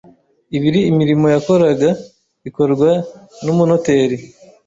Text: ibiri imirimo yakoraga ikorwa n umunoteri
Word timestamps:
ibiri 0.57 0.79
imirimo 0.91 1.25
yakoraga 1.35 1.89
ikorwa 2.49 2.89
n 3.43 3.45
umunoteri 3.53 4.17